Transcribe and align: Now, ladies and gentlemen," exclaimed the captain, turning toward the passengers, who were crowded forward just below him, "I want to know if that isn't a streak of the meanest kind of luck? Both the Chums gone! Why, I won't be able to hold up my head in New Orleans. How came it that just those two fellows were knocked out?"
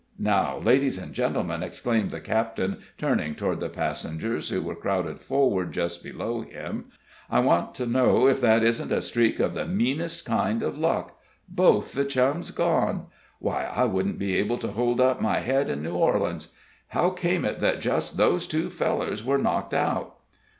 Now, 0.17 0.57
ladies 0.57 0.97
and 0.97 1.13
gentlemen," 1.13 1.61
exclaimed 1.61 2.09
the 2.09 2.19
captain, 2.19 2.79
turning 2.97 3.35
toward 3.35 3.59
the 3.59 3.69
passengers, 3.69 4.49
who 4.49 4.59
were 4.63 4.73
crowded 4.73 5.19
forward 5.21 5.73
just 5.73 6.03
below 6.03 6.41
him, 6.41 6.85
"I 7.29 7.39
want 7.39 7.75
to 7.75 7.85
know 7.85 8.25
if 8.27 8.41
that 8.41 8.63
isn't 8.63 8.91
a 8.91 8.99
streak 8.99 9.39
of 9.39 9.53
the 9.53 9.67
meanest 9.67 10.25
kind 10.25 10.63
of 10.63 10.75
luck? 10.75 11.19
Both 11.47 11.93
the 11.93 12.03
Chums 12.03 12.49
gone! 12.49 13.09
Why, 13.37 13.65
I 13.65 13.83
won't 13.83 14.17
be 14.17 14.35
able 14.37 14.57
to 14.57 14.69
hold 14.69 14.99
up 14.99 15.21
my 15.21 15.37
head 15.41 15.69
in 15.69 15.83
New 15.83 15.93
Orleans. 15.93 16.55
How 16.87 17.11
came 17.11 17.45
it 17.45 17.59
that 17.59 17.79
just 17.79 18.17
those 18.17 18.47
two 18.47 18.71
fellows 18.71 19.23
were 19.23 19.37
knocked 19.37 19.75
out?" 19.75 20.15